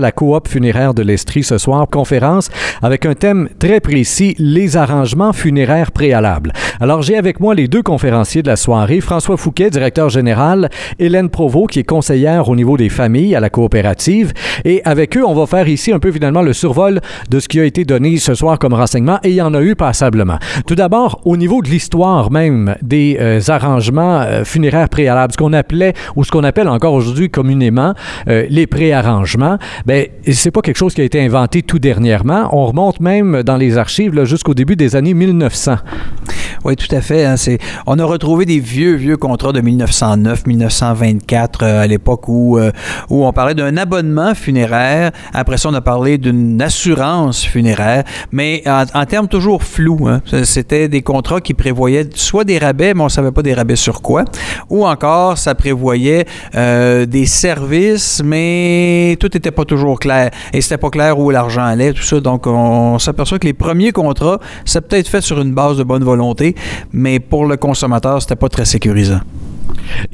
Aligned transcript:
la 0.00 0.10
coop 0.10 0.48
funéraire 0.48 0.92
de 0.92 1.04
l'Estrie 1.04 1.44
ce 1.44 1.56
soir, 1.56 1.86
conférence 1.88 2.50
avec 2.82 3.06
un 3.06 3.14
thème 3.14 3.48
très 3.60 3.78
précis, 3.78 4.34
les 4.40 4.76
arrangements 4.76 5.32
funéraires 5.32 5.92
préalables. 5.92 6.52
Alors 6.80 7.02
j'ai 7.02 7.16
avec 7.16 7.38
moi 7.38 7.54
les 7.54 7.68
deux 7.68 7.84
conférenciers 7.84 8.42
de 8.42 8.48
la 8.48 8.56
soirée, 8.56 9.00
François 9.00 9.36
Fouquet, 9.36 9.70
directeur 9.70 10.08
général, 10.08 10.68
Hélène 10.98 11.28
Provost, 11.28 11.70
qui 11.70 11.78
est 11.78 11.84
conseillère 11.84 12.48
au 12.48 12.56
niveau 12.56 12.76
des 12.76 12.88
familles 12.88 13.36
à 13.36 13.40
la 13.40 13.50
coopérative, 13.50 14.32
et 14.64 14.82
avec 14.84 15.16
eux, 15.16 15.24
on 15.24 15.32
va 15.32 15.46
faire 15.46 15.68
ici 15.68 15.92
un 15.92 16.00
peu 16.00 16.10
finalement 16.10 16.42
le 16.42 16.54
survol 16.54 17.00
de 17.30 17.38
ce 17.38 17.46
qui 17.46 17.60
a 17.60 17.64
été 17.64 17.84
donné 17.84 18.16
ce 18.16 18.34
soir 18.34 18.58
comme 18.58 18.74
renseignement, 18.74 19.20
et 19.22 19.28
il 19.28 19.36
y 19.36 19.42
en 19.42 19.54
a 19.54 19.62
eu 19.62 19.76
passablement. 19.76 20.40
Tout 20.66 20.74
d'abord, 20.74 21.20
au 21.24 21.36
niveau 21.36 21.62
de 21.62 21.68
l'histoire 21.68 22.32
même 22.32 22.74
des 22.82 23.16
euh, 23.20 23.40
arrangements 23.46 24.22
euh, 24.22 24.42
funéraires 24.42 24.88
préalables, 24.88 25.34
ce 25.34 25.38
qu'on 25.38 25.52
appelait, 25.52 25.94
ou 26.16 26.24
ce 26.24 26.32
qu'on 26.32 26.42
appelle 26.42 26.66
encore 26.66 26.94
aujourd'hui 26.94 27.30
communément, 27.30 27.94
euh, 28.26 28.44
les 28.50 28.66
préarrangements, 28.66 29.56
ben, 29.86 30.06
c'est 30.32 30.50
pas 30.50 30.62
quelque 30.62 30.76
chose 30.76 30.94
qui 30.94 31.00
a 31.00 31.04
été 31.04 31.20
inventé 31.20 31.62
tout 31.62 31.78
dernièrement. 31.78 32.48
On 32.52 32.66
remonte 32.66 33.00
même 33.00 33.42
dans 33.42 33.56
les 33.56 33.76
archives 33.76 34.24
jusqu'au 34.24 34.54
début 34.54 34.76
des 34.76 34.96
années 34.96 35.14
1900. 35.14 35.76
Oui, 36.64 36.76
tout 36.76 36.94
à 36.94 37.00
fait. 37.00 37.24
Hein, 37.24 37.36
c'est, 37.36 37.58
on 37.86 37.98
a 37.98 38.04
retrouvé 38.04 38.46
des 38.46 38.60
vieux, 38.60 38.94
vieux 38.94 39.16
contrats 39.16 39.52
de 39.52 39.60
1909, 39.60 40.46
1924, 40.46 41.62
euh, 41.62 41.82
à 41.82 41.86
l'époque 41.86 42.28
où, 42.28 42.58
euh, 42.58 42.70
où 43.10 43.24
on 43.24 43.32
parlait 43.32 43.54
d'un 43.54 43.76
abonnement 43.76 44.34
funéraire. 44.34 45.12
Après 45.32 45.56
ça, 45.58 45.68
on 45.68 45.74
a 45.74 45.80
parlé 45.80 46.18
d'une 46.18 46.60
assurance 46.60 47.44
funéraire, 47.44 48.04
mais 48.32 48.62
en, 48.66 49.04
termes 49.06 49.28
toujours 49.28 49.62
flous. 49.62 50.08
Hein. 50.08 50.20
C'était 50.44 50.88
des 50.88 51.02
contrats 51.02 51.40
qui 51.40 51.54
prévoyaient 51.54 52.08
soit 52.14 52.44
des 52.44 52.58
rabais, 52.58 52.94
mais 52.94 53.00
on 53.00 53.04
ne 53.04 53.10
savait 53.10 53.32
pas 53.32 53.42
des 53.42 53.54
rabais 53.54 53.76
sur 53.76 54.02
quoi, 54.02 54.24
ou 54.70 54.86
encore 54.86 55.38
ça 55.38 55.54
prévoyait 55.54 56.26
euh, 56.54 57.06
des 57.06 57.26
services, 57.26 58.22
mais 58.24 59.16
tout 59.20 59.28
n'était 59.32 59.50
pas 59.50 59.64
toujours 59.64 59.98
clair. 59.98 60.30
Et 60.52 60.60
c'était 60.60 60.78
pas 60.78 60.90
clair 60.90 61.18
où 61.18 61.30
l'argent 61.30 61.64
allait, 61.64 61.92
tout 61.92 62.02
ça. 62.02 62.20
Donc, 62.20 62.46
on 62.46 62.98
s'aperçoit 62.98 63.38
que 63.38 63.46
les 63.46 63.52
premiers 63.52 63.92
contrats, 63.92 64.38
ça 64.64 64.80
peut 64.80 64.96
être 64.96 65.08
fait 65.08 65.20
sur 65.20 65.40
une 65.40 65.52
base 65.52 65.76
de 65.78 65.84
bonne 65.84 66.04
volonté, 66.04 66.43
mais 66.92 67.20
pour 67.20 67.46
le 67.46 67.56
consommateur, 67.56 68.20
c'était 68.20 68.36
pas 68.36 68.48
très 68.48 68.64
sécurisant. 68.64 69.20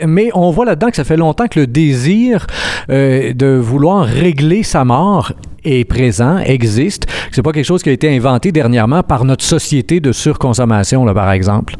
Mais 0.07 0.31
on 0.35 0.51
voit 0.51 0.65
là-dedans 0.65 0.91
que 0.91 0.97
ça 0.97 1.05
fait 1.05 1.17
longtemps 1.17 1.47
que 1.47 1.61
le 1.61 1.67
désir 1.67 2.47
euh, 2.91 3.33
de 3.33 3.57
vouloir 3.57 4.05
régler 4.05 4.63
sa 4.63 4.85
mort 4.85 5.33
est 5.65 5.85
présent, 5.85 6.39
existe. 6.39 7.07
C'est 7.33 7.43
pas 7.43 7.53
quelque 7.53 7.67
chose 7.67 7.83
qui 7.83 7.91
a 7.91 7.93
été 7.93 8.15
inventé 8.15 8.53
dernièrement 8.53 9.03
par 9.03 9.25
notre 9.25 9.45
société 9.45 10.01
de 10.01 10.13
surconsommation, 10.13 11.05
là, 11.05 11.15
par 11.15 11.31
exemple. 11.33 11.77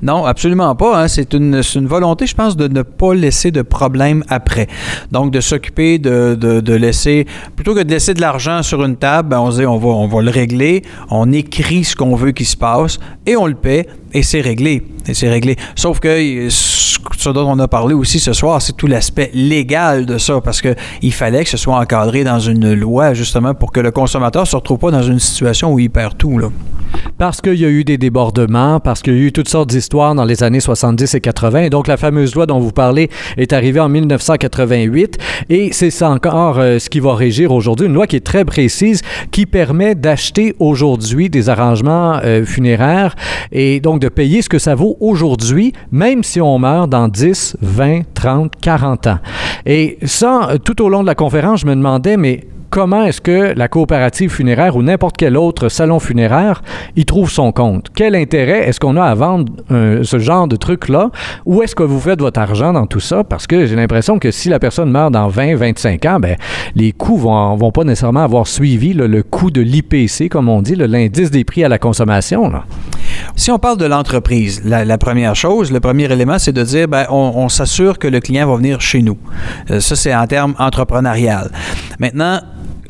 Non, 0.00 0.24
absolument 0.24 0.74
pas. 0.76 1.02
Hein. 1.02 1.08
C'est 1.08 1.34
une, 1.34 1.60
une, 1.74 1.86
volonté, 1.86 2.26
je 2.26 2.34
pense, 2.34 2.56
de 2.56 2.68
ne 2.68 2.82
pas 2.82 3.14
laisser 3.14 3.50
de 3.50 3.62
problème 3.62 4.22
après. 4.28 4.68
Donc, 5.10 5.32
de 5.32 5.40
s'occuper 5.40 5.98
de, 5.98 6.36
de, 6.38 6.60
de, 6.60 6.74
laisser, 6.74 7.26
plutôt 7.56 7.74
que 7.74 7.80
de 7.80 7.90
laisser 7.90 8.14
de 8.14 8.20
l'argent 8.20 8.62
sur 8.62 8.84
une 8.84 8.96
table, 8.96 9.30
ben, 9.30 9.40
on 9.40 9.50
se 9.50 9.58
dit, 9.58 9.66
on 9.66 9.78
va, 9.78 9.88
on 9.88 10.06
va 10.06 10.22
le 10.22 10.30
régler, 10.30 10.82
on 11.10 11.32
écrit 11.32 11.84
ce 11.84 11.96
qu'on 11.96 12.14
veut 12.14 12.32
qu'il 12.32 12.46
se 12.46 12.56
passe 12.56 12.98
et 13.26 13.36
on 13.36 13.46
le 13.46 13.54
paie 13.54 13.86
et 14.12 14.22
c'est 14.22 14.40
réglé. 14.40 14.82
C'est 15.12 15.28
réglé. 15.28 15.56
Sauf 15.74 16.00
que 16.00 16.48
ce 16.50 17.28
dont 17.30 17.50
on 17.50 17.58
a 17.58 17.68
parlé 17.68 17.94
aussi 17.94 18.20
ce 18.20 18.32
soir, 18.32 18.60
c'est 18.62 18.76
tout 18.76 18.86
l'aspect 18.86 19.30
légal 19.34 20.06
de 20.06 20.18
ça, 20.18 20.40
parce 20.40 20.60
qu'il 20.60 21.12
fallait 21.12 21.44
que 21.44 21.50
ce 21.50 21.56
soit 21.56 21.78
encadré 21.78 22.24
dans 22.24 22.38
une 22.38 22.72
loi, 22.74 23.14
justement, 23.14 23.54
pour 23.54 23.72
que 23.72 23.80
le 23.80 23.90
consommateur 23.90 24.42
ne 24.42 24.46
se 24.46 24.56
retrouve 24.56 24.78
pas 24.78 24.90
dans 24.90 25.02
une 25.02 25.18
situation 25.18 25.72
où 25.72 25.78
il 25.78 25.90
perd 25.90 26.16
tout. 26.16 26.38
Là. 26.38 26.48
Parce 27.16 27.40
qu'il 27.40 27.54
y 27.54 27.64
a 27.64 27.68
eu 27.68 27.84
des 27.84 27.98
débordements, 27.98 28.80
parce 28.80 29.02
qu'il 29.02 29.14
y 29.14 29.16
a 29.16 29.20
eu 29.20 29.32
toutes 29.32 29.48
sortes 29.48 29.70
d'histoires 29.70 29.87
dans 29.88 30.24
les 30.24 30.42
années 30.42 30.60
70 30.60 31.14
et 31.14 31.20
80. 31.20 31.62
Et 31.62 31.70
donc, 31.70 31.86
la 31.86 31.96
fameuse 31.96 32.34
loi 32.34 32.46
dont 32.46 32.58
vous 32.58 32.72
parlez 32.72 33.10
est 33.36 33.52
arrivée 33.52 33.80
en 33.80 33.88
1988. 33.88 35.18
Et 35.50 35.70
c'est 35.72 35.90
ça 35.90 36.10
encore 36.10 36.58
euh, 36.58 36.78
ce 36.78 36.90
qui 36.90 37.00
va 37.00 37.14
régir 37.14 37.52
aujourd'hui. 37.52 37.86
Une 37.86 37.94
loi 37.94 38.06
qui 38.06 38.16
est 38.16 38.24
très 38.24 38.44
précise, 38.44 39.02
qui 39.30 39.46
permet 39.46 39.94
d'acheter 39.94 40.54
aujourd'hui 40.58 41.30
des 41.30 41.48
arrangements 41.48 42.18
euh, 42.24 42.44
funéraires 42.44 43.14
et 43.52 43.80
donc 43.80 44.00
de 44.00 44.08
payer 44.08 44.42
ce 44.42 44.48
que 44.48 44.58
ça 44.58 44.74
vaut 44.74 44.96
aujourd'hui, 45.00 45.72
même 45.90 46.22
si 46.22 46.40
on 46.40 46.58
meurt 46.58 46.90
dans 46.90 47.08
10, 47.08 47.56
20, 47.60 48.02
30, 48.14 48.52
40 48.60 49.06
ans. 49.06 49.18
Et 49.66 49.98
ça, 50.04 50.50
tout 50.64 50.82
au 50.82 50.88
long 50.88 51.02
de 51.02 51.06
la 51.06 51.14
conférence, 51.14 51.60
je 51.60 51.66
me 51.66 51.74
demandais, 51.74 52.16
mais 52.16 52.44
comment 52.70 53.04
est-ce 53.04 53.20
que 53.20 53.54
la 53.56 53.68
coopérative 53.68 54.30
funéraire 54.30 54.76
ou 54.76 54.82
n'importe 54.82 55.16
quel 55.16 55.36
autre 55.36 55.68
salon 55.68 55.98
funéraire 55.98 56.62
y 56.96 57.04
trouve 57.04 57.30
son 57.30 57.52
compte? 57.52 57.88
Quel 57.94 58.14
intérêt 58.14 58.68
est-ce 58.68 58.80
qu'on 58.80 58.96
a 58.96 59.04
à 59.04 59.14
vendre 59.14 59.52
ce 59.68 60.18
genre 60.18 60.48
de 60.48 60.56
truc-là? 60.56 61.10
Où 61.46 61.62
est-ce 61.62 61.74
que 61.74 61.82
vous 61.82 62.00
faites 62.00 62.20
votre 62.20 62.40
argent 62.40 62.72
dans 62.72 62.86
tout 62.86 63.00
ça? 63.00 63.24
Parce 63.24 63.46
que 63.46 63.66
j'ai 63.66 63.76
l'impression 63.76 64.18
que 64.18 64.30
si 64.30 64.48
la 64.48 64.58
personne 64.58 64.90
meurt 64.90 65.12
dans 65.12 65.28
20, 65.28 65.56
25 65.56 66.04
ans, 66.06 66.20
ben, 66.20 66.36
les 66.74 66.92
coûts 66.92 67.16
vont, 67.16 67.56
vont 67.56 67.72
pas 67.72 67.84
nécessairement 67.84 68.22
avoir 68.22 68.46
suivi 68.46 68.92
le 68.92 69.22
coût 69.22 69.50
de 69.50 69.60
l'IPC, 69.60 70.28
comme 70.28 70.48
on 70.48 70.62
dit, 70.62 70.74
l'indice 70.74 71.30
des 71.30 71.44
prix 71.44 71.64
à 71.64 71.68
la 71.68 71.78
consommation. 71.78 72.50
Si 73.36 73.50
on 73.50 73.58
parle 73.58 73.78
de 73.78 73.86
l'entreprise, 73.86 74.62
la, 74.64 74.98
première 74.98 75.34
chose, 75.34 75.72
le 75.72 75.80
premier 75.80 76.10
élément, 76.10 76.38
c'est 76.38 76.52
de 76.52 76.62
dire, 76.62 76.88
ben, 76.88 77.06
on, 77.10 77.48
s'assure 77.48 77.98
que 77.98 78.08
le 78.08 78.20
client 78.20 78.48
va 78.48 78.56
venir 78.56 78.80
chez 78.80 79.02
nous. 79.02 79.16
Euh, 79.70 79.80
ça, 79.80 79.96
c'est 79.96 80.14
en 80.14 80.26
termes 80.26 80.54
entrepreneurial. 80.58 81.50
Maintenant, 81.98 82.40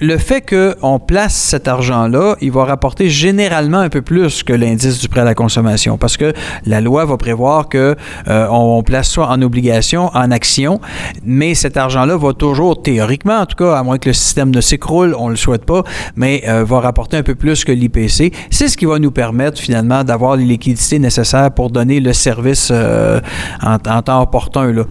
le 0.01 0.17
fait 0.17 0.43
qu'on 0.43 0.99
place 1.01 1.35
cet 1.35 1.67
argent-là, 1.67 2.37
il 2.41 2.53
va 2.53 2.65
rapporter 2.65 3.09
généralement 3.09 3.79
un 3.79 3.89
peu 3.89 4.03
plus 4.03 4.43
que 4.43 4.53
l'indice 4.53 5.01
du 5.01 5.09
prêt 5.09 5.23
à 5.23 5.25
la 5.25 5.35
consommation 5.35 5.99
parce 5.99 6.17
que 6.17 6.33
la 6.67 6.81
loi 6.81 7.05
va 7.05 7.17
prévoir 7.17 7.69
que 7.69 7.97
euh, 8.29 8.47
on 8.51 8.83
place 8.83 9.09
soit 9.09 9.29
en 9.29 9.43
obligation, 9.43 10.11
en 10.15 10.31
action, 10.31 10.81
mais 11.25 11.55
cet 11.55 11.77
argent-là 11.77 12.17
va 12.17 12.33
toujours, 12.33 12.81
théoriquement 12.81 13.39
en 13.39 13.47
tout 13.47 13.57
cas, 13.57 13.75
à 13.75 13.83
moins 13.83 13.99
que 13.99 14.09
le 14.09 14.13
système 14.13 14.51
ne 14.51 14.61
s'écroule, 14.61 15.17
on 15.19 15.27
ne 15.27 15.31
le 15.33 15.37
souhaite 15.37 15.65
pas, 15.65 15.83
mais 16.15 16.45
euh, 16.47 16.65
va 16.65 16.81
rapporter 16.81 17.17
un 17.17 17.23
peu 17.25 17.35
plus 17.35 17.65
que 17.65 17.73
l'IPC. 17.73 18.33
C'est 18.51 18.69
ce 18.69 18.77
qui 18.77 18.85
va 18.85 18.99
nous 18.99 19.11
permettre 19.11 19.61
finalement 19.61 20.05
d'avoir 20.05 20.37
les 20.37 20.45
liquidités 20.45 20.99
nécessaires 21.01 21.51
pour 21.51 21.71
donner 21.71 21.99
le 21.99 22.13
service 22.13 22.69
euh, 22.71 23.21
en, 23.63 23.79
temps 23.79 24.23
opportun. 24.23 24.73
Là. 24.73 24.85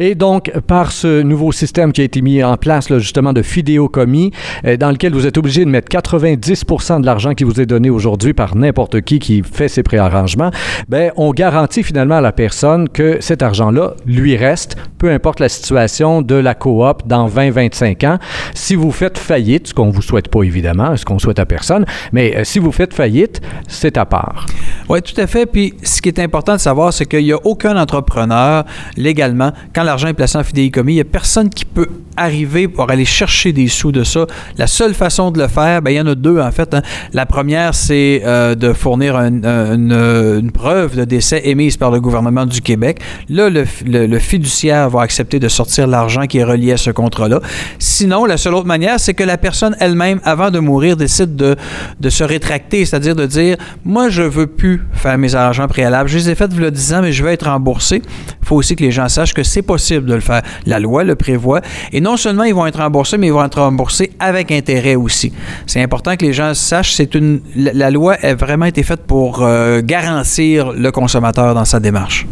Et 0.00 0.14
donc, 0.14 0.50
par 0.66 0.90
ce 0.90 1.22
nouveau 1.22 1.52
système 1.52 1.92
qui 1.92 2.00
a 2.00 2.04
été 2.04 2.20
mis 2.20 2.42
en 2.42 2.56
place, 2.56 2.90
là, 2.90 2.98
justement, 2.98 3.32
de 3.32 3.42
fidéocommis, 3.42 4.32
dans 4.78 4.90
lequel 4.90 5.12
vous 5.12 5.26
êtes 5.26 5.38
obligé 5.38 5.64
de 5.64 5.70
mettre 5.70 5.88
90% 5.88 7.00
de 7.00 7.06
l'argent 7.06 7.34
qui 7.34 7.44
vous 7.44 7.60
est 7.60 7.66
donné 7.66 7.90
aujourd'hui 7.90 8.34
par 8.34 8.56
n'importe 8.56 9.00
qui 9.00 9.18
qui 9.18 9.42
fait 9.42 9.68
ses 9.68 9.82
préarrangements, 9.82 10.50
ben, 10.88 11.12
on 11.16 11.32
garantit 11.32 11.82
finalement 11.82 12.16
à 12.16 12.20
la 12.20 12.32
personne 12.32 12.88
que 12.88 13.18
cet 13.20 13.42
argent-là 13.42 13.94
lui 14.06 14.36
reste, 14.36 14.76
peu 14.98 15.10
importe 15.10 15.40
la 15.40 15.48
situation 15.48 16.22
de 16.22 16.34
la 16.34 16.54
coop 16.54 17.02
dans 17.06 17.28
20-25 17.28 18.06
ans. 18.06 18.18
Si 18.54 18.74
vous 18.74 18.92
faites 18.92 19.18
faillite, 19.18 19.68
ce 19.68 19.74
qu'on 19.74 19.90
vous 19.90 20.02
souhaite 20.02 20.28
pas 20.28 20.42
évidemment, 20.42 20.96
ce 20.96 21.04
qu'on 21.04 21.18
souhaite 21.18 21.38
à 21.38 21.46
personne, 21.46 21.84
mais 22.12 22.36
euh, 22.36 22.44
si 22.44 22.58
vous 22.58 22.72
faites 22.72 22.94
faillite, 22.94 23.40
c'est 23.68 23.96
à 23.96 24.06
part. 24.06 24.46
Oui, 24.90 25.00
tout 25.02 25.18
à 25.20 25.28
fait. 25.28 25.46
Puis 25.46 25.74
ce 25.84 26.02
qui 26.02 26.08
est 26.08 26.18
important 26.18 26.54
de 26.54 26.58
savoir, 26.58 26.92
c'est 26.92 27.06
qu'il 27.06 27.22
n'y 27.22 27.32
a 27.32 27.38
aucun 27.44 27.76
entrepreneur 27.76 28.64
légalement, 28.96 29.52
quand 29.72 29.84
l'argent 29.84 30.08
est 30.08 30.14
placé 30.14 30.36
en 30.36 30.42
fidéicommis, 30.42 30.94
il 30.94 30.96
n'y 30.96 31.00
a 31.00 31.04
personne 31.04 31.48
qui 31.48 31.64
peut 31.64 31.86
arriver 32.16 32.66
pour 32.66 32.90
aller 32.90 33.04
chercher 33.04 33.52
des 33.52 33.68
sous 33.68 33.92
de 33.92 34.02
ça. 34.02 34.26
La 34.58 34.66
seule 34.66 34.94
façon 34.94 35.30
de 35.30 35.40
le 35.40 35.46
faire, 35.46 35.80
ben, 35.80 35.92
il 35.92 35.96
y 35.96 36.00
en 36.00 36.08
a 36.08 36.16
deux 36.16 36.40
en 36.40 36.50
fait. 36.50 36.74
Hein. 36.74 36.82
La 37.12 37.24
première, 37.24 37.72
c'est 37.72 38.22
euh, 38.24 38.56
de 38.56 38.72
fournir 38.72 39.14
une, 39.14 40.50
preuve 40.52 40.96
de 40.96 41.04
décès 41.04 41.42
émise 41.44 41.76
par 41.76 41.92
le 41.92 42.00
gouvernement 42.00 42.44
du 42.44 42.60
Québec. 42.60 43.00
Là, 43.28 43.48
le, 43.48 44.18
fiduciaire 44.18 44.90
va 44.90 45.02
accepter 45.02 45.38
de 45.38 45.46
sortir 45.46 45.86
l'argent 45.86 46.26
qui 46.26 46.38
est 46.38 46.44
relié 46.44 46.72
à 46.72 46.76
ce 46.76 46.90
contrat-là. 46.90 47.40
Sinon, 47.78 48.24
la 48.24 48.36
seule 48.36 48.54
autre 48.54 48.66
manière, 48.66 48.98
c'est 48.98 49.14
que 49.14 49.22
la 49.22 49.38
personne 49.38 49.76
elle-même, 49.78 50.20
avant 50.24 50.50
de 50.50 50.58
mourir, 50.58 50.96
décide 50.96 51.36
de, 51.36 51.54
de 52.00 52.10
se 52.10 52.24
rétracter, 52.24 52.84
c'est-à-dire 52.84 53.14
de 53.14 53.26
dire, 53.26 53.56
moi, 53.84 54.08
je 54.08 54.22
veux 54.22 54.48
plus 54.48 54.79
faire 54.92 55.16
mes 55.18 55.34
arrangements 55.34 55.68
préalables. 55.68 56.08
Je 56.08 56.18
les 56.18 56.30
ai 56.30 56.34
faits 56.34 56.50
a 56.52 56.70
10 56.70 56.94
ans, 56.94 57.02
mais 57.02 57.12
je 57.12 57.24
vais 57.24 57.34
être 57.34 57.46
remboursé. 57.46 58.02
Il 58.42 58.46
faut 58.46 58.56
aussi 58.56 58.76
que 58.76 58.82
les 58.82 58.90
gens 58.90 59.08
sachent 59.08 59.34
que 59.34 59.42
c'est 59.42 59.62
possible 59.62 60.06
de 60.06 60.14
le 60.14 60.20
faire. 60.20 60.42
La 60.66 60.78
loi 60.78 61.04
le 61.04 61.14
prévoit. 61.14 61.60
Et 61.92 62.00
non 62.00 62.16
seulement 62.16 62.44
ils 62.44 62.54
vont 62.54 62.66
être 62.66 62.78
remboursés, 62.80 63.18
mais 63.18 63.28
ils 63.28 63.32
vont 63.32 63.44
être 63.44 63.60
remboursés 63.60 64.10
avec 64.18 64.52
intérêt 64.52 64.96
aussi. 64.96 65.32
C'est 65.66 65.82
important 65.82 66.16
que 66.16 66.24
les 66.24 66.32
gens 66.32 66.54
sachent, 66.54 66.94
c'est 66.94 67.14
une 67.14 67.40
la 67.56 67.90
loi 67.90 68.14
a 68.22 68.34
vraiment 68.34 68.66
été 68.66 68.82
faite 68.82 69.06
pour 69.06 69.42
euh, 69.42 69.80
garantir 69.82 70.72
le 70.72 70.90
consommateur 70.90 71.54
dans 71.54 71.64
sa 71.64 71.80
démarche. 71.80 72.26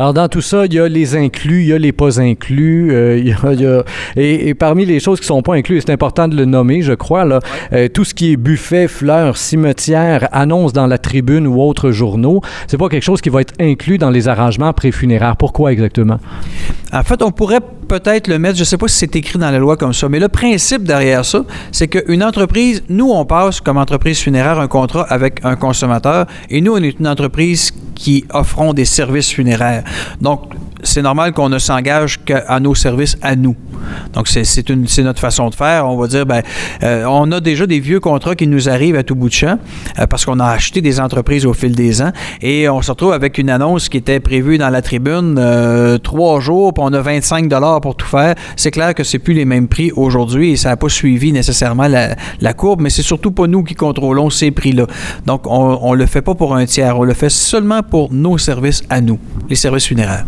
Alors, 0.00 0.14
dans 0.14 0.28
tout 0.28 0.40
ça, 0.40 0.64
il 0.64 0.72
y 0.72 0.80
a 0.80 0.88
les 0.88 1.14
inclus, 1.14 1.60
il 1.60 1.68
y 1.68 1.72
a 1.74 1.78
les 1.78 1.92
pas 1.92 2.22
inclus. 2.22 2.90
Euh, 2.90 3.18
il 3.18 3.26
y 3.26 3.66
a, 3.66 3.84
et, 4.16 4.54
parmi 4.54 4.86
les 4.86 4.98
choses 4.98 5.20
qui 5.20 5.24
ne 5.24 5.34
sont 5.36 5.42
pas 5.42 5.56
inclus, 5.56 5.82
c'est 5.82 5.92
important 5.92 6.26
de 6.26 6.34
le 6.34 6.46
nommer, 6.46 6.80
je 6.80 6.94
crois, 6.94 7.26
là, 7.26 7.40
euh, 7.74 7.86
tout 7.86 8.06
ce 8.06 8.14
qui 8.14 8.32
est 8.32 8.38
buffet, 8.38 8.88
fleurs, 8.88 9.36
cimetière, 9.36 10.26
annonce 10.32 10.72
dans 10.72 10.86
la 10.86 10.96
tribune 10.96 11.46
ou 11.46 11.60
autres 11.60 11.90
journaux, 11.90 12.40
c'est 12.66 12.78
pas 12.78 12.88
quelque 12.88 13.02
chose 13.02 13.20
qui 13.20 13.28
va 13.28 13.42
être 13.42 13.52
inclus 13.60 13.98
dans 13.98 14.08
les 14.08 14.26
arrangements 14.26 14.72
préfunéraires. 14.72 15.36
Pourquoi 15.36 15.70
exactement? 15.70 16.16
En 16.94 17.02
fait, 17.02 17.22
on 17.22 17.30
pourrait 17.30 17.60
peut-être 17.86 18.26
le 18.28 18.38
mettre, 18.38 18.56
je 18.56 18.62
ne 18.62 18.64
sais 18.64 18.78
pas 18.78 18.88
si 18.88 18.96
c'est 18.96 19.16
écrit 19.16 19.38
dans 19.38 19.50
la 19.50 19.58
loi 19.58 19.76
comme 19.76 19.92
ça, 19.92 20.08
mais 20.08 20.18
le 20.18 20.28
principe 20.28 20.84
derrière 20.84 21.24
ça, 21.26 21.44
c'est 21.72 21.88
qu'une 21.88 22.24
entreprise, 22.24 22.82
nous, 22.88 23.10
on 23.10 23.24
passe 23.26 23.60
comme 23.60 23.76
entreprise 23.76 24.18
funéraire 24.20 24.60
un 24.60 24.68
contrat 24.68 25.02
avec 25.10 25.44
un 25.44 25.56
consommateur 25.56 26.26
et 26.48 26.60
nous, 26.62 26.72
on 26.72 26.82
est 26.82 26.98
une 26.98 27.08
entreprise 27.08 27.72
qui 27.94 28.24
offront 28.32 28.72
des 28.72 28.86
services 28.86 29.30
funéraires. 29.30 29.84
Donc, 30.20 30.52
c'est 30.82 31.02
normal 31.02 31.32
qu'on 31.32 31.48
ne 31.48 31.58
s'engage 31.58 32.22
qu'à 32.24 32.60
nos 32.60 32.74
services 32.74 33.16
à 33.22 33.36
nous. 33.36 33.56
Donc, 34.12 34.28
c'est 34.28 35.02
notre 35.02 35.20
façon 35.20 35.48
de 35.50 35.54
faire. 35.54 35.86
On 35.86 35.96
va 35.96 36.06
dire, 36.06 36.26
ben, 36.26 36.42
euh, 36.82 37.04
on 37.08 37.30
a 37.32 37.40
déjà 37.40 37.66
des 37.66 37.80
vieux 37.80 38.00
contrats 38.00 38.34
qui 38.34 38.46
nous 38.46 38.68
arrivent 38.68 38.96
à 38.96 39.02
tout 39.02 39.14
bout 39.14 39.28
de 39.28 39.34
champ 39.34 39.58
euh, 39.98 40.06
parce 40.06 40.24
qu'on 40.24 40.38
a 40.40 40.46
acheté 40.46 40.80
des 40.80 41.00
entreprises 41.00 41.46
au 41.46 41.52
fil 41.52 41.74
des 41.74 42.02
ans 42.02 42.12
et 42.42 42.68
on 42.68 42.82
se 42.82 42.90
retrouve 42.90 43.12
avec 43.12 43.38
une 43.38 43.50
annonce 43.50 43.88
qui 43.88 43.96
était 43.96 44.20
prévue 44.20 44.58
dans 44.58 44.68
la 44.68 44.82
tribune 44.82 45.36
euh, 45.38 45.98
trois 45.98 46.40
jours, 46.40 46.74
puis 46.74 46.82
on 46.86 46.92
a 46.92 47.00
25 47.00 47.48
dollars 47.48 47.80
pour 47.80 47.96
tout 47.96 48.06
faire. 48.06 48.34
C'est 48.56 48.70
clair 48.70 48.94
que 48.94 49.04
c'est 49.04 49.18
plus 49.18 49.34
les 49.34 49.44
mêmes 49.44 49.68
prix 49.68 49.92
aujourd'hui 49.92 50.52
et 50.52 50.56
ça 50.56 50.70
n'a 50.70 50.76
pas 50.76 50.88
suivi 50.88 51.32
nécessairement 51.32 51.88
la, 51.88 52.16
la 52.40 52.52
courbe, 52.52 52.80
mais 52.80 52.90
c'est 52.90 53.02
surtout 53.02 53.30
pas 53.30 53.46
nous 53.46 53.62
qui 53.62 53.74
contrôlons 53.74 54.30
ces 54.30 54.50
prix-là. 54.50 54.86
Donc, 55.26 55.42
on 55.46 55.92
ne 55.92 55.96
le 55.96 56.06
fait 56.06 56.22
pas 56.22 56.34
pour 56.34 56.54
un 56.54 56.66
tiers, 56.66 56.98
on 56.98 57.04
le 57.04 57.14
fait 57.14 57.30
seulement 57.30 57.82
pour 57.82 58.12
nos 58.12 58.38
services 58.38 58.82
à 58.90 59.00
nous, 59.00 59.18
les 59.48 59.56
services 59.56 59.86
funéraires. 59.86 60.24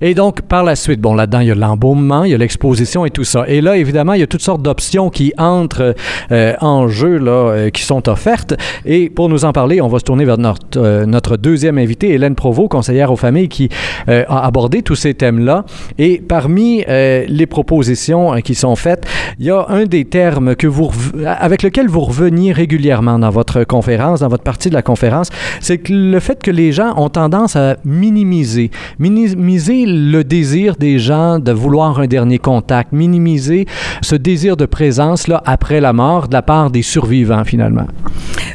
Et 0.00 0.14
donc, 0.14 0.42
par 0.42 0.64
la 0.64 0.76
suite, 0.76 1.00
bon, 1.00 1.14
là-dedans, 1.14 1.40
il 1.40 1.48
y 1.48 1.50
a 1.50 1.54
l'embaumement, 1.54 2.24
il 2.24 2.32
y 2.32 2.34
a 2.34 2.38
l'exposition 2.38 3.04
et 3.04 3.10
tout 3.10 3.24
ça. 3.24 3.44
Et 3.48 3.60
là, 3.60 3.76
évidemment, 3.76 4.14
il 4.14 4.20
y 4.20 4.22
a 4.22 4.26
toutes 4.26 4.42
sortes 4.42 4.62
d'options 4.62 5.10
qui 5.10 5.32
entrent 5.38 5.94
euh, 6.32 6.54
en 6.60 6.88
jeu, 6.88 7.18
là, 7.18 7.30
euh, 7.30 7.70
qui 7.70 7.82
sont 7.82 8.08
offertes. 8.08 8.54
Et 8.84 9.10
pour 9.10 9.28
nous 9.28 9.44
en 9.44 9.52
parler, 9.52 9.80
on 9.80 9.88
va 9.88 9.98
se 9.98 10.04
tourner 10.04 10.24
vers 10.24 10.38
notre, 10.38 10.78
euh, 10.78 11.36
deuxième 11.36 11.78
invitée, 11.78 12.10
Hélène 12.10 12.34
Provost, 12.34 12.68
conseillère 12.68 13.10
aux 13.10 13.16
familles, 13.16 13.48
qui 13.48 13.68
a 14.06 14.46
abordé 14.46 14.82
tous 14.82 14.94
ces 14.94 15.14
thèmes-là. 15.14 15.64
Et 15.98 16.22
parmi 16.26 16.84
les 16.86 17.46
propositions 17.46 18.32
qui 18.42 18.54
sont 18.54 18.76
faites, 18.76 19.06
il 19.38 19.46
y 19.46 19.50
a 19.50 19.66
un 19.68 19.84
des 19.84 20.04
termes 20.04 20.54
que 20.54 20.66
vous, 20.66 20.90
avec 21.26 21.62
lequel 21.62 21.88
vous 21.88 22.00
reveniez 22.00 22.52
régulièrement 22.52 23.18
dans 23.18 23.30
votre 23.30 23.64
conférence, 23.64 24.20
dans 24.20 24.28
votre 24.28 24.44
partie 24.44 24.68
de 24.68 24.74
la 24.74 24.82
conférence, 24.82 25.30
c'est 25.60 25.88
le 25.88 26.20
fait 26.20 26.42
que 26.42 26.50
les 26.50 26.72
gens 26.72 26.94
ont 26.96 27.08
tendance 27.08 27.56
à 27.56 27.76
minimiser, 27.84 28.70
minimiser 28.98 29.63
le 29.72 30.22
désir 30.22 30.76
des 30.76 30.98
gens 30.98 31.38
de 31.38 31.52
vouloir 31.52 31.98
un 32.00 32.06
dernier 32.06 32.38
contact, 32.38 32.92
minimiser 32.92 33.66
ce 34.02 34.14
désir 34.14 34.56
de 34.56 34.66
présence 34.66 35.28
là 35.28 35.42
après 35.46 35.80
la 35.80 35.92
mort 35.92 36.28
de 36.28 36.34
la 36.34 36.42
part 36.42 36.70
des 36.70 36.82
survivants 36.82 37.44
finalement. 37.44 37.86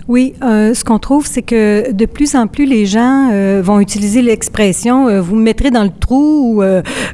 Oui, 0.08 0.34
euh, 0.44 0.74
ce 0.74 0.84
qu'on 0.84 1.00
trouve, 1.00 1.28
c'est 1.28 1.42
que 1.42 1.92
de 1.92 2.06
plus 2.06 2.36
en 2.36 2.48
plus 2.48 2.66
les 2.66 2.86
gens 2.86 3.30
euh, 3.32 3.62
vont 3.64 3.80
utiliser 3.80 4.22
l'expression 4.22 5.08
euh, 5.08 5.22
vous 5.22 5.36
me 5.36 5.44
mettrez 5.44 5.72
dans 5.72 5.84
le 5.84 5.92
trou 5.92 6.62
ou 6.62 6.64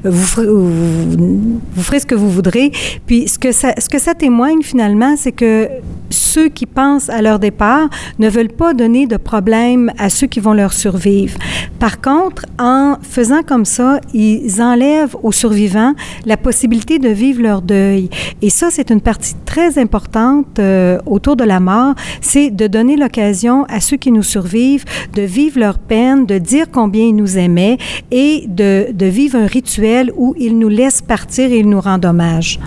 vous, 0.03 0.23
ferez, 0.23 1.99
ce 1.99 2.05
que 2.05 2.15
vous 2.15 2.29
voudrez. 2.29 2.71
Puis 3.05 3.27
ce 3.27 3.37
que 3.37 3.51
ce 3.51 3.89
que 3.89 3.99
ça 3.99 4.13
témoigne 4.13 4.61
finalement, 4.61 5.15
c'est 5.17 5.31
que 5.31 5.69
ceux 6.09 6.49
qui 6.49 6.65
pensent 6.65 7.09
à 7.09 7.21
leur 7.21 7.39
départ 7.39 7.89
ne 8.19 8.29
veulent 8.29 8.47
pas 8.49 8.73
donner 8.73 9.07
de 9.07 9.17
problème 9.17 9.91
à 9.97 10.09
ceux 10.09 10.27
qui 10.27 10.39
vont 10.39 10.53
leur 10.53 10.73
survivre. 10.73 11.37
Par 11.79 12.01
contre, 12.01 12.45
en 12.59 12.97
faisant 13.01 13.41
comme 13.43 13.65
ça, 13.65 13.84
ils 14.13 14.61
enlèvent 14.61 15.15
aux 15.23 15.31
survivants 15.31 15.93
la 16.25 16.37
possibilité 16.37 16.99
de 16.99 17.09
vivre 17.09 17.41
leur 17.41 17.61
deuil. 17.61 18.09
Et 18.41 18.49
ça, 18.49 18.69
c'est 18.71 18.89
une 18.91 19.01
partie 19.01 19.35
très 19.45 19.77
importante 19.77 20.59
euh, 20.59 20.97
autour 21.05 21.35
de 21.35 21.43
la 21.43 21.59
mort, 21.59 21.95
c'est 22.21 22.49
de 22.49 22.67
donner 22.67 22.97
l'occasion 22.97 23.65
à 23.65 23.79
ceux 23.79 23.97
qui 23.97 24.11
nous 24.11 24.23
survivent 24.23 24.85
de 25.13 25.21
vivre 25.21 25.59
leur 25.59 25.77
peine, 25.79 26.25
de 26.25 26.37
dire 26.37 26.65
combien 26.71 27.05
ils 27.05 27.15
nous 27.15 27.37
aimaient 27.37 27.77
et 28.11 28.45
de, 28.47 28.87
de 28.91 29.05
vivre 29.05 29.37
un 29.37 29.47
rituel 29.47 30.11
où 30.15 30.35
ils 30.37 30.57
nous 30.57 30.69
laissent 30.69 31.01
partir 31.01 31.51
et 31.51 31.59
ils 31.59 31.69
nous 31.69 31.81
rendent 31.81 32.05
hommage. 32.05 32.59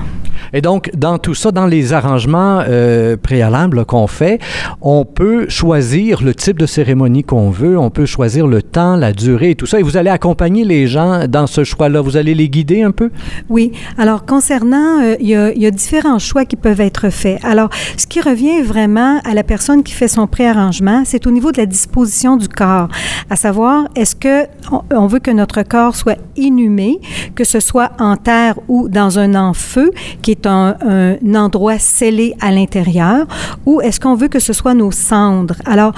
Et 0.53 0.61
donc, 0.61 0.91
dans 0.97 1.19
tout 1.19 1.35
ça, 1.35 1.51
dans 1.51 1.67
les 1.67 1.93
arrangements 1.93 2.63
euh, 2.67 3.17
préalables 3.17 3.85
qu'on 3.85 4.07
fait, 4.07 4.41
on 4.81 5.05
peut 5.05 5.49
choisir 5.49 6.23
le 6.23 6.35
type 6.35 6.59
de 6.59 6.67
cérémonie 6.67 7.25
qu'on 7.25 7.51
veut, 7.51 7.79
on 7.79 7.91
peut 7.91 8.07
choisir 8.07 8.47
le 8.47 8.63
temps, 8.63 8.97
la 8.97 9.13
durée 9.13 9.51
et 9.51 9.55
tout 9.55 9.67
ça. 9.67 9.79
Et 9.81 9.83
vous 9.83 9.97
allez 9.97 10.11
accompagner 10.11 10.65
les 10.65 10.87
gens 10.87 11.27
dans 11.29 11.47
ce 11.47 11.65
choix-là. 11.65 12.01
Vous 12.01 12.17
allez 12.17 12.35
les 12.35 12.49
guider 12.49 12.83
un 12.83 12.91
peu? 12.91 13.11
Oui. 13.49 13.73
Alors, 13.97 14.25
concernant, 14.25 15.03
euh, 15.03 15.17
il, 15.21 15.29
y 15.29 15.67
a, 15.67 15.71
différents 15.71 16.19
choix 16.19 16.45
qui 16.45 16.57
peuvent 16.57 16.81
être 16.81 17.11
faits. 17.11 17.45
Alors, 17.45 17.69
ce 17.97 18.07
qui 18.07 18.21
revient 18.21 18.63
vraiment 18.63 19.21
à 19.25 19.35
la 19.35 19.43
personne 19.43 19.83
qui 19.83 19.93
fait 19.93 20.09
son 20.09 20.27
préarrangement, 20.27 21.03
c'est 21.05 21.27
au 21.27 21.31
niveau 21.31 21.53
de 21.53 21.59
la 21.59 21.67
disposition 21.67 22.37
du 22.37 22.49
corps. 22.49 22.89
À 23.31 23.37
savoir, 23.37 23.89
est-ce 23.95 24.17
que 24.17 24.47
on, 24.91 25.07
veut 25.07 25.19
que 25.19 25.31
notre 25.31 25.63
corps 25.63 25.97
soit 25.97 26.19
inhumé, 26.37 27.01
que 27.35 27.45
ce 27.45 27.61
soit 27.61 27.93
en 27.99 28.17
terre 28.17 28.59
ou 28.69 28.89
dans 28.89 29.19
un 29.19 29.35
en-feu, 29.35 29.91
qui 30.23 30.33
est 30.33 30.38
un, 30.47 31.17
endroit 31.35 31.79
scellé 31.79 32.35
à 32.41 32.51
l'intérieur, 32.51 33.27
ou 33.67 33.81
est-ce 33.81 34.01
qu'on 34.01 34.15
veut 34.15 34.29
que 34.29 34.39
ce 34.39 34.53
soit 34.53 34.75
nos 34.75 34.91
cendres, 34.91 35.57
alors 35.65 35.93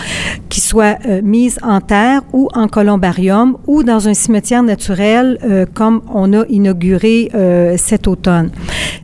qui 0.49 0.61
soient 0.61 0.97
euh, 1.07 1.21
mises 1.23 1.59
en 1.63 1.81
terre 1.81 2.23
ou 2.33 2.49
en 2.55 2.69
columbarium 2.69 3.57
ou 3.67 3.83
dans 3.83 4.09
un 4.09 4.15
cimetière 4.15 4.63
naturel 4.63 5.39
euh, 5.45 5.67
comme 5.73 6.03
on 6.13 6.33
a 6.33 6.45
inauguré 6.49 7.31
euh, 7.35 7.77
cet 7.77 8.09
automne. 8.09 8.51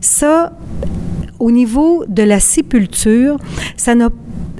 Ça, 0.01 0.53
au 1.39 1.51
niveau 1.51 2.03
de 2.07 2.23
la 2.23 2.39
sépulture, 2.39 3.37
ça 3.75 3.95
n'a 3.95 4.09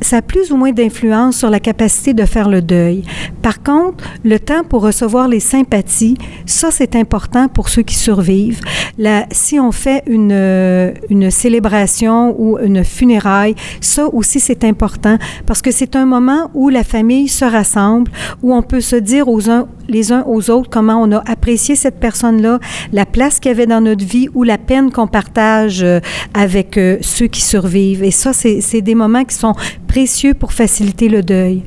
ça 0.07 0.17
a 0.17 0.21
plus 0.21 0.51
ou 0.51 0.55
moins 0.55 0.71
d'influence 0.71 1.35
sur 1.37 1.49
la 1.49 1.59
capacité 1.59 2.13
de 2.13 2.23
faire 2.23 2.47
le 2.47 2.61
deuil. 2.61 3.03
Par 3.41 3.61
contre, 3.61 4.05
le 4.23 4.39
temps 4.39 4.63
pour 4.63 4.81
recevoir 4.81 5.27
les 5.27 5.41
sympathies, 5.41 6.17
ça 6.45 6.69
c'est 6.71 6.95
important 6.95 7.49
pour 7.49 7.67
ceux 7.67 7.81
qui 7.81 7.95
survivent. 7.95 8.61
Si 9.31 9.59
on 9.59 9.71
fait 9.73 10.03
une, 10.07 10.31
euh, 10.31 10.93
une 11.09 11.29
célébration 11.29 12.35
ou 12.39 12.57
une 12.57 12.85
funéraille, 12.85 13.55
ça 13.81 14.07
aussi 14.07 14.39
c'est 14.39 14.63
important 14.63 15.17
parce 15.45 15.61
que 15.61 15.71
c'est 15.71 15.95
un 15.95 16.05
moment 16.05 16.51
où 16.53 16.69
la 16.69 16.85
famille 16.85 17.27
se 17.27 17.43
rassemble, 17.43 18.09
où 18.41 18.53
on 18.53 18.61
peut 18.61 18.81
se 18.81 18.95
dire 18.95 19.27
aux 19.27 19.49
uns, 19.49 19.67
les 19.89 20.13
uns 20.13 20.23
aux 20.25 20.49
autres 20.49 20.69
comment 20.69 21.01
on 21.01 21.11
a 21.11 21.21
apprécié 21.29 21.75
cette 21.75 21.99
personne-là, 21.99 22.59
la 22.93 23.05
place 23.05 23.39
qu'il 23.39 23.51
y 23.51 23.53
avait 23.53 23.65
dans 23.65 23.81
notre 23.81 24.05
vie 24.05 24.29
ou 24.33 24.43
la 24.43 24.57
peine 24.57 24.89
qu'on 24.89 25.07
partage 25.07 25.83
euh, 25.83 25.99
avec 26.33 26.77
euh, 26.77 26.97
ceux 27.01 27.27
qui 27.27 27.41
survivent. 27.41 28.03
Et 28.03 28.11
ça, 28.11 28.31
c'est 28.33 28.81
des 28.81 28.95
moments 28.95 29.25
qui 29.25 29.35
sont 29.35 29.53
précieux 29.97 30.35
pour 30.35 30.53
faciliter 30.53 31.09
le 31.09 31.23
deuil. 31.23 31.63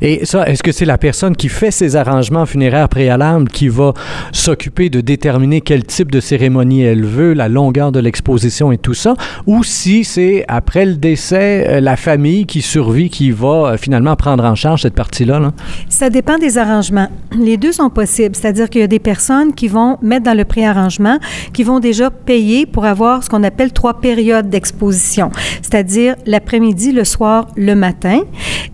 Et 0.00 0.24
ça, 0.24 0.48
est-ce 0.48 0.62
que 0.62 0.72
c'est 0.72 0.84
la 0.84 0.98
personne 0.98 1.34
qui 1.34 1.48
fait 1.48 1.70
ces 1.70 1.96
arrangements 1.96 2.46
funéraires 2.46 2.88
préalables 2.88 3.48
qui 3.48 3.68
va 3.68 3.94
s'occuper 4.32 4.90
de 4.90 5.00
déterminer 5.00 5.60
quel 5.60 5.84
type 5.84 6.10
de 6.10 6.20
cérémonie 6.20 6.82
elle 6.82 7.04
veut, 7.04 7.32
la 7.32 7.48
longueur 7.48 7.92
de 7.92 8.00
l'exposition 8.00 8.72
et 8.72 8.78
tout 8.78 8.94
ça, 8.94 9.14
ou 9.46 9.64
si 9.64 10.04
c'est 10.04 10.44
après 10.48 10.86
le 10.86 10.94
décès 10.94 11.66
euh, 11.68 11.80
la 11.80 11.96
famille 11.96 12.46
qui 12.46 12.62
survit 12.62 13.10
qui 13.10 13.30
va 13.30 13.46
euh, 13.46 13.76
finalement 13.76 14.16
prendre 14.16 14.44
en 14.44 14.54
charge 14.54 14.82
cette 14.82 14.94
partie-là? 14.94 15.38
Là? 15.40 15.52
Ça 15.88 16.10
dépend 16.10 16.38
des 16.38 16.58
arrangements. 16.58 17.08
Les 17.36 17.56
deux 17.56 17.72
sont 17.72 17.90
possibles, 17.90 18.34
c'est-à-dire 18.34 18.70
qu'il 18.70 18.80
y 18.80 18.84
a 18.84 18.88
des 18.88 18.98
personnes 18.98 19.52
qui 19.54 19.68
vont 19.68 19.98
mettre 20.02 20.24
dans 20.24 20.36
le 20.36 20.44
préarrangement, 20.44 21.18
qui 21.52 21.62
vont 21.62 21.80
déjà 21.80 22.10
payer 22.10 22.66
pour 22.66 22.84
avoir 22.84 23.22
ce 23.22 23.28
qu'on 23.28 23.42
appelle 23.42 23.72
trois 23.72 24.00
périodes 24.00 24.48
d'exposition, 24.48 25.30
c'est-à-dire 25.62 26.14
l'après-midi, 26.26 26.92
le 26.92 27.04
soir, 27.04 27.48
le 27.56 27.74
matin, 27.74 28.20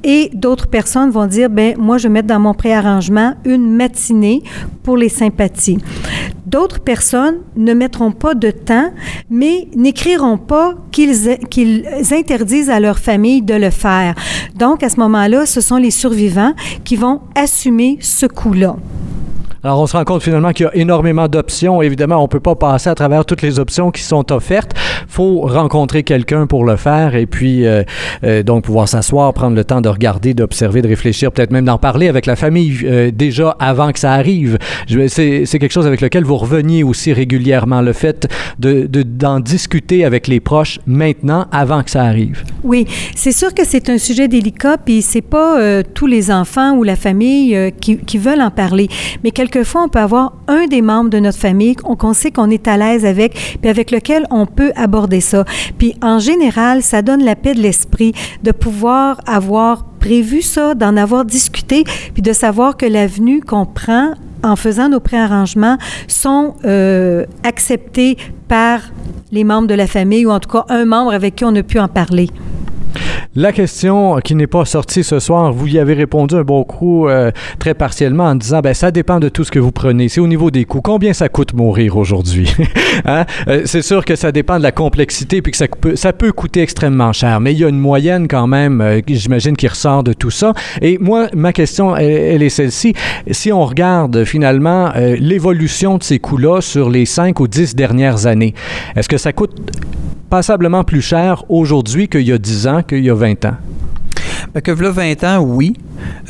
et 0.02 0.30
d'autres 0.34 0.66
personnes 0.66 0.93
vont 1.10 1.26
dire, 1.26 1.50
ben 1.50 1.74
moi, 1.78 1.98
je 1.98 2.04
vais 2.04 2.12
mettre 2.14 2.28
dans 2.28 2.40
mon 2.40 2.54
préarrangement 2.54 3.34
une 3.44 3.70
matinée 3.74 4.42
pour 4.82 4.96
les 4.96 5.08
sympathies. 5.08 5.78
D'autres 6.46 6.80
personnes 6.80 7.36
ne 7.56 7.74
mettront 7.74 8.12
pas 8.12 8.34
de 8.34 8.50
temps, 8.50 8.92
mais 9.30 9.68
n'écriront 9.74 10.38
pas 10.38 10.74
qu'ils 10.92 11.84
interdisent 12.12 12.70
à 12.70 12.80
leur 12.80 12.98
famille 12.98 13.42
de 13.42 13.54
le 13.54 13.70
faire. 13.70 14.14
Donc, 14.54 14.82
à 14.82 14.88
ce 14.88 15.00
moment-là, 15.00 15.46
ce 15.46 15.60
sont 15.60 15.76
les 15.76 15.90
survivants 15.90 16.54
qui 16.84 16.96
vont 16.96 17.20
assumer 17.34 17.98
ce 18.00 18.26
coût-là. 18.26 18.76
Alors, 19.64 19.80
on 19.80 19.87
se 19.87 19.97
rend 19.97 20.04
compte 20.04 20.23
finalement 20.23 20.52
qu'il 20.52 20.66
y 20.66 20.68
a 20.68 20.76
énormément 20.76 21.26
d'options. 21.26 21.80
Évidemment, 21.80 22.18
on 22.18 22.25
ne 22.25 22.28
peut 22.28 22.38
pas 22.38 22.54
passer 22.54 22.90
à 22.90 22.94
travers 22.94 23.25
toutes 23.25 23.40
les 23.40 23.59
options 23.59 23.90
qui 23.90 24.02
sont 24.02 24.30
offertes. 24.30 24.73
faut 25.09 25.40
rencontrer 25.40 26.02
quelqu'un 26.02 26.47
pour 26.47 26.66
le 26.66 26.76
faire 26.76 27.14
et 27.14 27.25
puis, 27.25 27.64
euh, 27.64 27.83
euh, 28.25 28.42
donc, 28.42 28.64
pouvoir 28.64 28.88
s'asseoir, 28.88 29.33
prendre 29.33 29.56
le 29.56 29.64
temps 29.64 29.80
de 29.80 29.88
regarder, 29.88 30.35
d'observer, 30.35 30.83
de 30.83 30.88
réfléchir, 30.88 31.33
peut-être 31.33 31.50
même 31.50 31.64
d'en 31.64 31.78
parler 31.78 32.09
avec 32.09 32.26
la 32.26 32.37
famille 32.37 32.76
euh, 32.85 33.11
déjà 33.11 33.56
avant 33.59 33.90
que 33.92 33.99
ça 33.99 34.12
arrive. 34.12 34.59
C'est 35.09 35.47
quelque 35.47 35.73
chose 35.73 35.87
avec 35.87 36.02
lequel 36.02 36.25
vous 36.25 36.37
reveniez 36.37 36.85
aussi 36.85 37.14
régulièrement, 37.14 37.80
le 37.80 37.94
fait 37.94 38.28
d'en 38.59 38.68
de, 38.68 39.02
d'en 39.02 39.40
discuter 39.40 40.04
avec 40.04 40.28
les 40.28 40.40
proches 40.40 40.78
maintenant, 40.87 41.47
avant 41.52 41.83
que 41.83 41.90
ça 41.90 42.02
arrive. 42.02 42.44
Oui, 42.64 42.87
c'est 43.14 43.33
sûr 43.33 43.54
que 43.54 43.64
c'est 43.64 43.88
un 43.88 43.97
sujet 43.97 44.28
délicat, 44.28 44.76
puis 44.76 45.00
c'est 45.00 45.23
pas 45.23 45.83
tous 45.94 46.06
les 46.06 46.30
enfants 46.30 46.76
ou 46.76 46.83
la 46.83 46.97
famille 46.97 47.73
qui, 47.80 47.97
qui, 47.97 48.18
veulent 48.18 48.42
en 48.42 48.50
parler. 48.50 48.88
Mais 49.23 49.30
quelque 49.30 49.53
quelquefois, 49.54 49.84
on 49.84 49.88
peut 49.88 50.00
avoir 50.00 50.32
un 50.49 50.66
des 50.66 50.82
membres 50.82 51.11
de 51.11 51.20
notre 51.20 51.38
famille 51.38 51.76
qu'on 51.76 52.12
sait 52.12 52.32
qu'on 52.32 52.50
est 52.50 52.66
à 52.66 52.76
l'aise 52.76 53.04
avec, 53.04 53.58
puis 53.61 53.70
avec 53.70 53.92
lequel 53.92 54.26
on 54.30 54.46
peut 54.46 54.73
aborder 54.75 55.20
ça. 55.20 55.44
Puis 55.78 55.94
en 56.02 56.18
général, 56.18 56.82
ça 56.82 57.02
donne 57.02 57.23
la 57.23 57.37
paix 57.37 57.54
de 57.54 57.61
l'esprit 57.61 58.12
de 58.42 58.50
pouvoir 58.50 59.20
avoir 59.26 59.84
prévu 60.00 60.42
ça, 60.42 60.75
d'en 60.75 60.96
avoir 60.96 61.25
discuté, 61.25 61.84
puis 62.14 62.23
de 62.23 62.32
savoir 62.32 62.76
que 62.76 62.84
l'avenue 62.84 63.40
qu'on 63.42 63.64
prend 63.64 64.14
en 64.42 64.56
faisant 64.56 64.88
nos 64.88 65.00
préarrangements 65.00 65.78
sont 66.08 66.54
euh, 66.64 67.25
acceptés 67.44 68.16
par 68.49 68.80
les 69.30 69.44
membres 69.44 69.68
de 69.68 69.75
la 69.75 69.87
famille 69.87 70.26
ou 70.26 70.30
en 70.30 70.40
tout 70.40 70.50
cas 70.50 70.64
un 70.68 70.84
membre 70.84 71.14
avec 71.14 71.37
qui 71.37 71.44
on 71.44 71.54
a 71.54 71.62
pu 71.62 71.78
en 71.78 71.88
parler. 71.88 72.28
La 73.36 73.50
question 73.50 74.20
qui 74.22 74.36
n'est 74.36 74.46
pas 74.46 74.64
sortie 74.64 75.02
ce 75.02 75.18
soir, 75.18 75.52
vous 75.52 75.66
y 75.66 75.80
avez 75.80 75.94
répondu 75.94 76.36
un 76.36 76.44
bon 76.44 76.62
coup 76.62 77.08
euh, 77.08 77.32
très 77.58 77.74
partiellement 77.74 78.26
en 78.26 78.36
disant 78.36 78.60
ben 78.60 78.74
ça 78.74 78.92
dépend 78.92 79.18
de 79.18 79.28
tout 79.28 79.42
ce 79.42 79.50
que 79.50 79.58
vous 79.58 79.72
prenez. 79.72 80.08
C'est 80.08 80.20
au 80.20 80.28
niveau 80.28 80.52
des 80.52 80.64
coûts. 80.64 80.80
Combien 80.80 81.12
ça 81.12 81.28
coûte 81.28 81.52
mourir 81.52 81.96
aujourd'hui? 81.96 82.54
Hein? 83.06 83.24
euh, 83.48 83.62
C'est 83.64 83.82
sûr 83.82 84.04
que 84.04 84.14
ça 84.14 84.30
dépend 84.30 84.56
de 84.56 84.62
la 84.62 84.70
complexité 84.70 85.42
puis 85.42 85.50
que 85.50 85.58
ça 85.58 85.66
peut, 85.66 85.96
ça 85.96 86.12
peut 86.12 86.30
coûter 86.30 86.62
extrêmement 86.62 87.12
cher, 87.12 87.40
mais 87.40 87.52
il 87.52 87.58
y 87.58 87.64
a 87.64 87.68
une 87.68 87.80
moyenne 87.80 88.28
quand 88.28 88.46
même, 88.46 88.80
euh, 88.80 89.00
j'imagine, 89.08 89.56
qui 89.56 89.66
ressort 89.66 90.04
de 90.04 90.12
tout 90.12 90.30
ça. 90.30 90.52
Et 90.80 90.96
moi, 90.98 91.26
ma 91.34 91.52
question, 91.52 91.96
elle, 91.96 92.40
est 92.40 92.48
celle-ci. 92.48 92.94
Si 93.32 93.50
on 93.50 93.64
regarde 93.64 94.24
finalement 94.24 94.92
l'évolution 95.18 95.98
de 95.98 96.04
ces 96.04 96.20
coûts-là 96.20 96.60
sur 96.60 96.88
les 96.88 97.04
5 97.04 97.40
ou 97.40 97.48
10 97.48 97.74
dernières 97.74 98.26
années, 98.26 98.54
est-ce 98.94 99.08
que 99.08 99.18
ça 99.18 99.32
coûte 99.32 99.60
passablement 100.34 100.82
plus 100.82 101.00
cher 101.00 101.44
aujourd'hui 101.48 102.08
qu'il 102.08 102.22
y 102.22 102.32
a 102.32 102.38
10 102.38 102.66
ans, 102.66 102.82
qu'il 102.82 103.04
y 103.04 103.08
a 103.10 103.14
20 103.14 103.23
ans? 103.24 103.56
Ben, 104.52 104.60
que 104.60 104.70
là, 104.70 104.90
20 104.90 105.24
ans, 105.24 105.38
oui. 105.40 105.74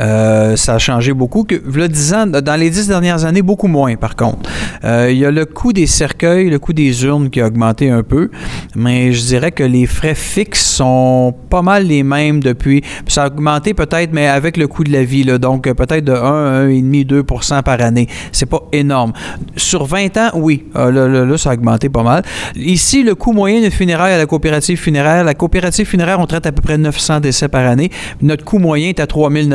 Euh, 0.01 0.57
ça 0.57 0.75
a 0.75 0.79
changé 0.79 1.13
beaucoup. 1.13 1.45
Que, 1.45 1.57
là, 1.77 1.89
10 1.89 2.15
ans, 2.15 2.27
dans 2.27 2.61
les 2.61 2.71
10 2.71 2.89
dernières 2.89 3.25
années, 3.25 3.43
beaucoup 3.43 3.67
moins, 3.67 3.97
par 3.97 4.17
contre. 4.17 4.51
Euh, 4.85 5.09
il 5.11 5.19
y 5.19 5.25
a 5.25 5.31
le 5.31 5.45
coût 5.45 5.73
des 5.73 5.87
cercueils, 5.87 6.51
le 6.51 6.59
coût 6.59 6.73
des 6.73 7.05
urnes 7.05 7.31
qui 7.31 7.41
a 7.41 7.47
augmenté 7.47 7.91
un 7.91 8.03
peu, 8.03 8.31
mais 8.75 9.13
je 9.13 9.25
dirais 9.25 9.53
que 9.53 9.63
les 9.63 9.87
frais 9.87 10.15
fixes 10.15 10.65
sont 10.65 11.35
pas 11.51 11.63
mal 11.63 11.87
les 11.87 12.03
mêmes 12.03 12.41
depuis. 12.41 12.83
Ça 13.07 13.25
a 13.25 13.27
augmenté 13.29 13.75
peut-être, 13.75 14.13
mais 14.13 14.27
avec 14.27 14.57
le 14.57 14.69
coût 14.69 14.85
de 14.85 14.93
la 14.93 15.05
vie, 15.05 15.25
là, 15.25 15.39
donc 15.39 15.73
peut-être 15.73 16.05
de 16.05 16.13
1, 16.13 16.69
1,5, 16.69 17.07
2% 17.23 17.63
par 17.63 17.81
année. 17.81 18.09
C'est 18.33 18.47
pas 18.47 18.63
énorme. 18.73 19.13
Sur 19.57 19.85
20 19.85 20.17
ans, 20.17 20.31
oui. 20.35 20.65
Euh, 20.77 20.91
là, 20.91 21.25
là, 21.25 21.39
ça 21.39 21.51
a 21.51 21.55
augmenté 21.55 21.89
pas 21.89 22.03
mal. 22.03 22.23
Ici, 22.57 23.03
le 23.03 23.15
coût 23.15 23.33
moyen 23.33 23.63
de 23.63 23.71
funérailles 23.71 24.15
à 24.15 24.19
la 24.19 24.27
coopérative 24.27 24.79
funéraire, 24.79 25.25
la 25.25 25.35
coopérative 25.35 25.87
funéraire, 25.87 26.21
on 26.21 26.27
traite 26.27 26.47
à 26.47 26.53
peu 26.53 26.63
près 26.63 26.79
900 26.79 27.21
décès 27.21 27.49
par 27.49 27.67
année. 27.67 27.91
Notre 28.23 28.45
coût 28.45 28.59
moyen 28.59 28.89
est 28.89 29.01
à 29.01 29.07
3900 29.07 29.54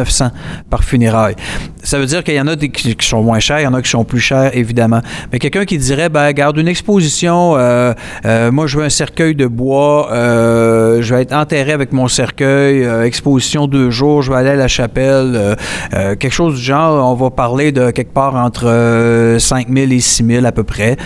par 0.70 0.84
funérailles. 0.84 1.36
Ça 1.84 1.98
veut 1.98 2.06
dire 2.06 2.24
qu'il 2.24 2.36
y 2.36 2.42
en 2.42 2.48
a 2.48 2.56
qui, 2.56 2.96
sont 3.00 3.24
moins 3.24 3.40
chers, 3.40 3.62
il 3.62 3.64
y 3.64 3.68
en 3.68 3.74
a 3.74 3.82
qui 3.82 3.90
sont 3.90 4.04
plus 4.04 4.20
chers, 4.20 4.56
évidemment. 4.56 5.02
Mais 5.32 5.40
quelqu'un 5.40 5.66
qui 5.66 5.78
dirait, 5.78 6.10
ben, 6.10 6.32
garde 6.34 6.58
une 6.58 6.68
exposition, 6.68 7.56
euh, 7.56 7.94
euh, 8.26 8.52
moi, 8.52 8.68
je 8.68 8.78
veux 8.78 8.84
un 8.84 8.90
cercueil 8.90 9.34
de 9.34 9.48
bois, 9.48 10.12
euh, 10.12 11.02
je 11.02 11.16
vais 11.16 11.22
être 11.22 11.34
enterré 11.34 11.72
avec 11.72 11.94
mon 11.94 12.08
cercueil, 12.08 12.88
exposition 13.06 13.68
deux 13.68 13.90
jours, 13.90 14.22
je 14.22 14.32
vais 14.32 14.38
aller 14.38 14.50
à 14.50 14.56
la 14.56 14.68
chapelle, 14.68 15.56
quelque 15.92 16.30
chose 16.30 16.56
du 16.56 16.62
genre, 16.62 17.10
on 17.10 17.16
va 17.16 17.30
parler 17.30 17.72
de 17.72 17.92
quelque 17.92 18.14
part 18.14 18.36
entre 18.36 19.38
5000 19.40 19.94
et 19.94 20.00
6000 20.00 20.46
à 20.46 20.52
peu 20.52 20.64
près. 20.64 20.98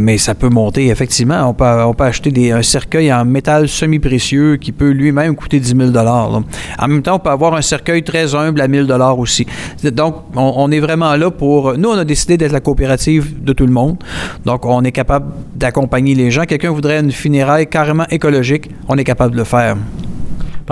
mais 0.00 0.18
ça 0.18 0.34
peut 0.34 0.48
monter, 0.48 0.88
effectivement. 0.88 1.48
On 1.48 1.54
peut, 1.94 2.04
acheter 2.04 2.52
un 2.52 2.62
cercueil 2.62 3.12
en 3.12 3.24
métal 3.24 3.68
semi-précieux 3.68 4.56
qui 4.56 4.72
peut 4.72 4.90
lui-même 4.90 5.34
coûter 5.36 5.60
10 5.60 5.74
000 5.92 5.96
En 5.96 6.88
même 6.88 7.02
temps, 7.02 7.16
on 7.16 7.18
peut 7.18 7.30
avoir 7.30 7.54
un 7.54 7.62
cercueil 7.62 8.02
très 8.02 8.21
humble 8.34 8.60
à 8.60 8.68
1000 8.68 8.92
aussi. 9.18 9.46
Donc, 9.84 10.16
on, 10.36 10.70
est 10.70 10.80
vraiment 10.80 11.14
là 11.16 11.30
pour... 11.30 11.76
Nous, 11.76 11.88
on 11.88 11.98
a 11.98 12.04
décidé 12.04 12.36
d'être 12.36 12.52
la 12.52 12.60
coopérative 12.60 13.42
de 13.42 13.52
tout 13.52 13.66
le 13.66 13.72
monde. 13.72 13.96
Donc, 14.44 14.64
on 14.64 14.82
est 14.84 14.92
capable 14.92 15.26
d'accompagner 15.54 16.14
les 16.14 16.30
gens. 16.30 16.44
Quelqu'un 16.44 16.70
voudrait 16.70 17.00
une 17.00 17.12
funéraille 17.12 17.66
carrément 17.66 18.06
écologique, 18.10 18.70
on 18.88 18.96
est 18.96 19.04
capable 19.04 19.32
de 19.32 19.38
le 19.38 19.44
faire. 19.44 19.76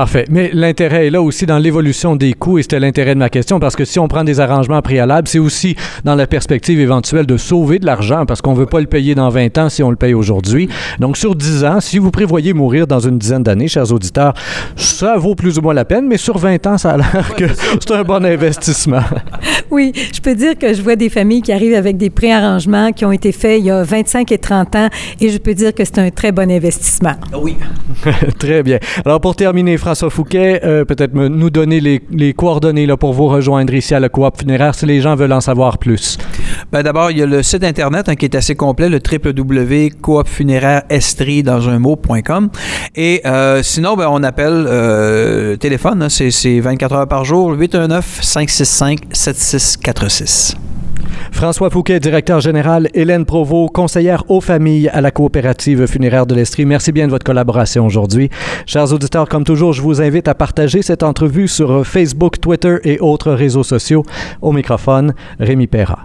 Parfait. 0.01 0.25
Mais 0.31 0.49
l'intérêt 0.55 1.09
est 1.09 1.11
là 1.11 1.21
aussi 1.21 1.45
dans 1.45 1.59
l'évolution 1.59 2.17
des 2.17 2.33
coûts 2.33 2.57
et 2.57 2.63
c'était 2.63 2.81
l'intérêt 2.81 3.13
de 3.13 3.19
ma 3.19 3.29
question 3.29 3.61
parce 3.61 3.77
que 3.77 3.85
si 3.85 3.99
on 3.99 4.09
prend 4.09 4.25
des 4.25 4.41
arrangements 4.41 4.81
préalables, 4.81 5.29
c'est 5.29 5.39
aussi 5.39 5.77
dans 6.05 6.15
la 6.15 6.27
perspective 6.27 6.81
éventuelle 6.81 7.27
de 7.27 7.37
sauver 7.37 7.79
de 7.79 7.85
l'argent 7.85 8.25
parce 8.25 8.41
qu'on 8.41 8.55
ne 8.55 8.57
veut 8.57 8.65
pas 8.65 8.81
le 8.81 8.87
payer 8.87 9.15
dans 9.15 9.29
20 9.29 9.59
ans 9.59 9.69
si 9.69 9.83
on 9.83 9.91
le 9.91 9.97
paye 9.97 10.15
aujourd'hui. 10.15 10.71
Donc, 11.01 11.19
sur 11.19 11.35
10 11.35 11.65
ans, 11.67 11.81
si 11.81 11.99
vous 11.99 12.11
prévoyez 12.11 12.55
mourir 12.55 12.87
dans 12.87 13.01
une 13.01 13.19
dizaine 13.19 13.43
d'années, 13.43 13.69
chers 13.69 13.93
auditeurs, 13.93 14.33
ça 14.75 15.19
vaut 15.19 15.35
plus 15.35 15.59
ou 15.59 15.61
moins 15.61 15.75
la 15.75 15.85
peine, 15.85 16.09
mais 16.09 16.17
sur 16.17 16.39
20 16.39 16.67
ans, 16.67 16.79
ça 16.79 16.93
a 16.93 16.97
l'air 16.97 17.35
que 17.37 17.45
c'est 17.55 17.91
un 17.91 18.03
bon 18.03 18.25
investissement. 18.25 19.03
Oui, 19.71 19.93
je 20.13 20.21
peux 20.21 20.35
dire 20.35 20.59
que 20.59 20.75
je 20.75 20.83
vois 20.83 20.97
des 20.97 21.09
familles 21.09 21.43
qui 21.43 21.53
arrivent 21.53 21.77
avec 21.77 21.97
des 21.97 22.11
préarrangements 22.11 22.91
qui 22.91 23.05
ont 23.05 23.13
été 23.13 23.31
faits 23.31 23.61
il 23.61 23.67
y 23.67 23.71
a 23.71 23.85
25 23.85 24.33
et 24.33 24.39
30 24.39 24.75
ans 24.75 24.89
et 25.21 25.29
je 25.29 25.39
peux 25.39 25.55
dire 25.55 25.73
que 25.73 25.85
c'est 25.85 26.01
un 26.01 26.11
très 26.11 26.33
bon 26.33 26.51
investissement. 26.51 27.15
Oui. 27.41 27.57
très 28.41 28.65
bien. 28.65 28.81
Alors, 29.05 29.21
pour 29.21 29.37
terminer, 29.37 29.77
François 29.77 29.90
Fouquet, 29.95 30.61
euh, 30.65 30.85
peut-être 30.85 31.15
nous 31.15 31.51
donner 31.51 31.81
les, 31.81 32.33
coordonnées 32.33 32.87
là, 32.87 32.97
pour 32.97 33.13
vous 33.13 33.29
rejoindre 33.29 33.73
ici 33.75 33.95
à 33.95 34.01
la 34.01 34.09
coop 34.09 34.37
funéraire 34.39 34.75
si 34.75 34.87
les 34.87 35.01
gens 35.01 35.15
veulent 35.15 35.33
en 35.33 35.41
savoir 35.41 35.79
plus. 35.79 36.19
Ben, 36.73 36.83
D'abord, 36.83 37.11
il 37.11 37.19
y 37.19 37.23
a 37.23 37.27
le 37.27 37.43
site 37.43 37.65
Internet 37.65 38.09
hein, 38.09 38.15
qui 38.15 38.25
est 38.25 38.35
assez 38.35 38.55
complet, 38.55 38.89
le 38.89 38.99
www.coopfunéraire-estrie 38.99 41.43
dans 41.43 41.69
un 41.69 41.79
mot.com. 41.79 42.49
Et 42.95 43.21
euh, 43.27 43.63
sinon, 43.63 43.97
ben, 43.97 44.09
on 44.11 44.23
appelle 44.23 44.65
euh, 44.67 45.57
téléphone, 45.57 46.03
hein, 46.03 46.09
c'est 46.09 46.61
24 46.61 46.95
heures 46.95 47.09
par 47.09 47.25
jour, 47.25 47.55
819-565-7646. 47.57 50.57
François 51.33 51.71
Fouquet, 51.71 52.01
directeur 52.01 52.41
général, 52.41 52.89
Hélène 52.95 53.25
Provost, 53.25 53.73
conseillère 53.73 54.25
aux 54.29 54.41
familles 54.41 54.89
à 54.89 55.01
la 55.01 55.11
coopérative 55.11 55.87
funéraire 55.87 56.27
de 56.27 56.35
l'Estrie. 56.35 56.65
Merci 56.65 56.93
bien 56.93 57.07
de 57.07 57.11
votre 57.11 57.25
collaboration 57.25 57.87
aujourd'hui. 57.87 58.31
Chers 58.67 58.93
auditeurs, 58.93 59.29
comme 59.29 59.45
toujours, 59.45 59.73
je 59.73 59.83
vous 59.83 60.03
invite 60.03 60.29
à 60.29 60.35
partager 60.35 60.83
cette 60.83 61.03
entrevue 61.03 61.49
sur 61.49 61.87
Facebook, 61.87 62.41
Twitter 62.41 62.77
et 62.85 63.01
autres 63.01 63.33
réseaux 63.33 63.65
sociaux. 63.65 64.05
Au 64.43 64.53
microphone, 64.53 65.15
Rémi 65.39 65.67
Perra. 65.67 65.99